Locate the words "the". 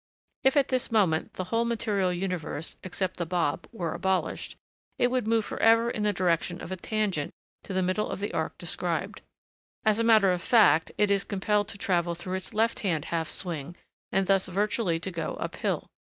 1.35-1.43, 3.17-3.25, 6.01-6.11, 7.71-7.83, 8.19-8.33